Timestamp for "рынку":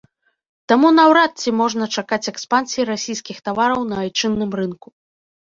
4.63-4.87